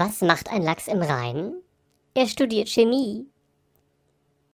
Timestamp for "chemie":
2.70-3.29